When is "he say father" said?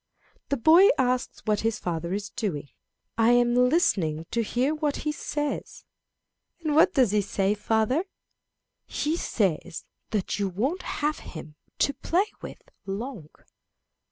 7.11-8.05